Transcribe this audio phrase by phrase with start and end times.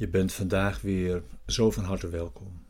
[0.00, 2.66] Je bent vandaag weer zo van harte welkom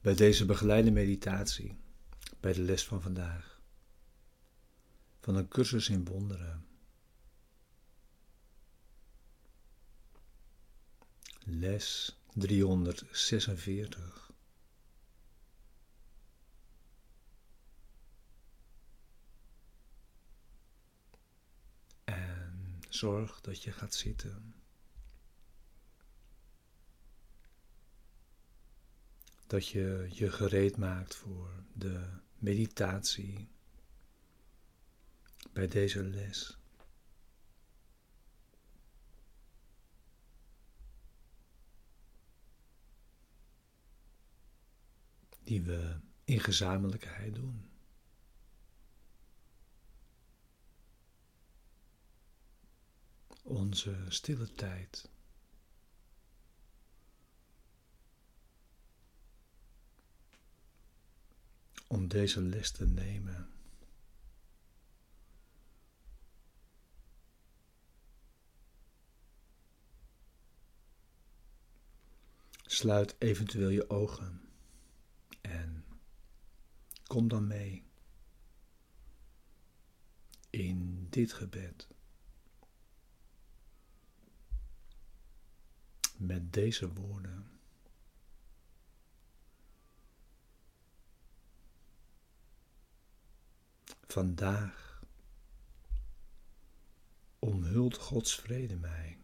[0.00, 1.76] bij deze begeleide meditatie,
[2.40, 3.60] bij de les van vandaag,
[5.20, 6.66] van een cursus in wonderen.
[11.44, 14.30] Les 346.
[22.04, 24.61] En zorg dat je gaat zitten.
[29.52, 32.08] Dat je je gereed maakt voor de
[32.38, 33.48] meditatie
[35.52, 36.58] bij deze les.
[45.42, 47.70] Die we in gezamenlijkheid doen.
[53.42, 55.11] Onze stille tijd.
[61.92, 63.50] Om deze les te nemen.
[72.64, 74.40] Sluit eventueel je ogen
[75.40, 75.84] en
[77.06, 77.84] kom dan mee
[80.50, 81.88] in dit gebed.
[86.16, 87.60] Met deze woorden.
[94.12, 95.02] Vandaag
[97.38, 99.18] omhult Gods vrede mij.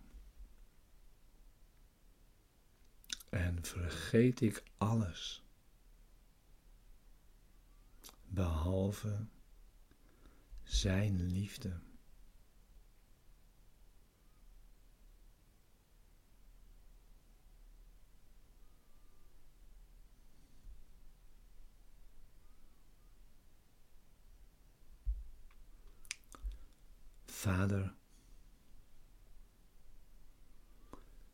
[3.29, 5.43] En vergeet ik alles,
[8.27, 9.27] behalve
[10.63, 11.81] Zijn liefde.
[27.49, 27.95] Vader,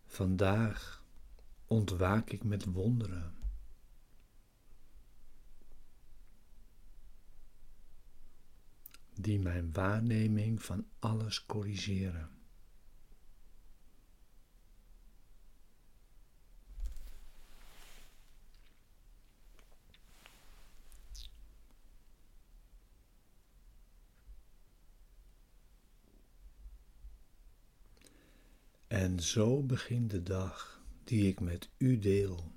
[0.07, 1.05] vandaag
[1.67, 3.35] ontwaak ik met wonderen.
[9.15, 12.44] Die mijn waarneming van alles corrigeren.
[28.95, 32.53] En zo begint de dag die ik met u deel.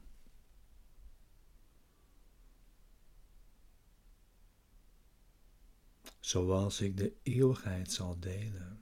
[6.19, 8.81] Zoals ik de eeuwigheid zal delen.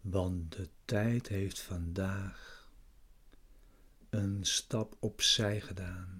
[0.00, 2.68] Want de tijd heeft vandaag
[4.08, 6.19] een stap opzij gedaan.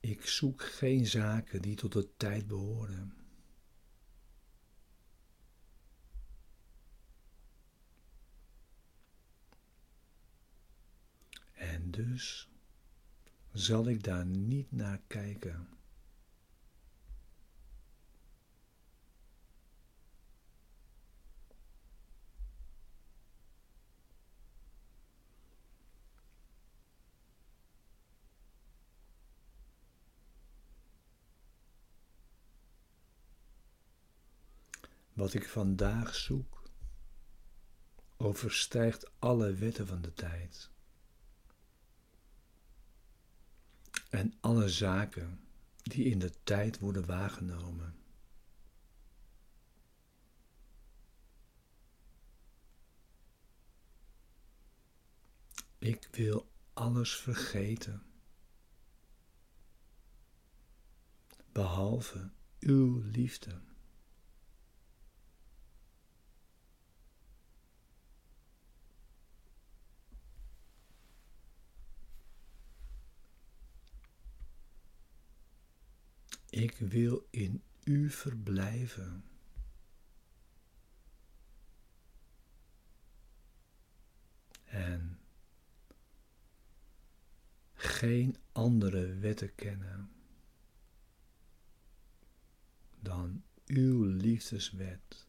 [0.00, 3.14] Ik zoek geen zaken die tot de tijd behoren.
[11.52, 12.48] En dus
[13.52, 15.77] zal ik daar niet naar kijken.
[35.18, 36.62] Wat ik vandaag zoek,
[38.16, 40.70] overstijgt alle wetten van de tijd.
[44.10, 45.40] En alle zaken
[45.82, 47.98] die in de tijd worden waargenomen.
[55.78, 58.02] Ik wil alles vergeten,
[61.52, 63.60] behalve uw liefde.
[76.58, 79.24] Ik wil in u verblijven.
[84.64, 85.18] En
[87.74, 90.10] geen andere wetten kennen
[93.00, 95.27] dan uw liefdeswet.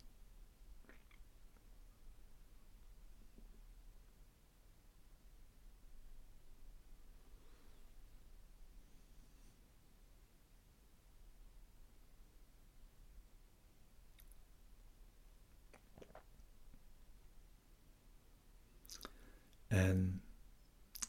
[19.79, 20.23] En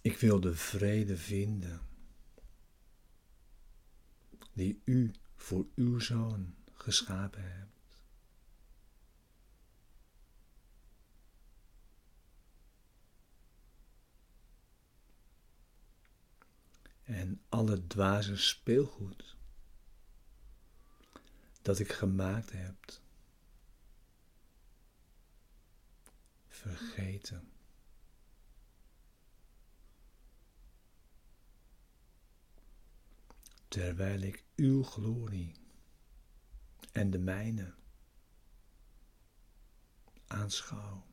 [0.00, 1.80] ik wil de vrede vinden
[4.52, 7.98] die u voor uw zoon geschapen hebt.
[17.02, 19.36] En alle dwaze speelgoed
[21.62, 23.00] dat ik gemaakt heb,
[26.48, 27.59] vergeten.
[33.70, 35.54] Terwijl ik uw glorie
[36.92, 37.74] en de mijne
[40.26, 41.09] aanschouw.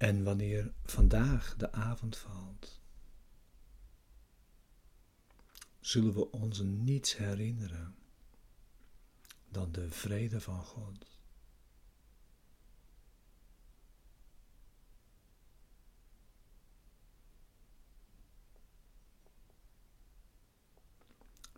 [0.00, 2.80] En wanneer vandaag de avond valt,
[5.80, 7.94] zullen we ons niets herinneren
[9.48, 11.06] dan de vrede van God.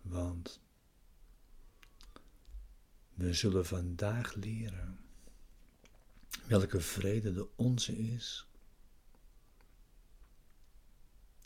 [0.01, 0.61] Want
[3.13, 4.99] we zullen vandaag leren
[6.47, 8.47] welke vrede de onze is,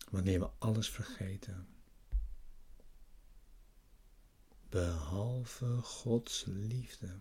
[0.09, 1.67] wanneer we alles vergeten,
[4.69, 7.19] behalve Gods liefde.